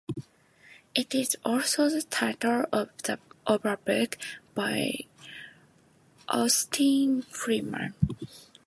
[0.95, 3.17] It is also the title of a
[3.59, 4.17] book
[4.55, 5.01] by
[6.27, 6.43] R.
[6.45, 7.93] Austin Freeman.